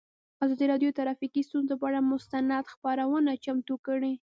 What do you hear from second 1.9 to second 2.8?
مستند